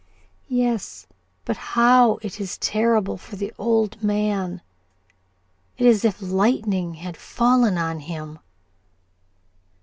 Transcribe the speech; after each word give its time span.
"Yes. 0.49 1.05
But, 1.45 1.57
how 1.77 2.15
it 2.23 2.41
is 2.41 2.57
terrible 2.57 3.17
for 3.17 3.35
the 3.35 3.53
old 3.59 4.01
man! 4.01 4.63
It 5.77 5.85
is 5.85 5.97
as 5.97 6.05
if 6.05 6.17
the 6.17 6.25
lightning 6.25 6.95
had 6.95 7.15
fallen 7.15 7.77
on 7.77 7.99
him." 7.99 8.39